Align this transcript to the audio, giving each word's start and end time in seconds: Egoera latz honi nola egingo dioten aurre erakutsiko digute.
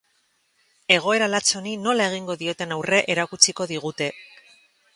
Egoera 0.95 1.27
latz 1.33 1.43
honi 1.59 1.75
nola 1.83 2.09
egingo 2.13 2.37
dioten 2.41 2.73
aurre 2.77 3.03
erakutsiko 3.17 3.69
digute. 3.75 4.09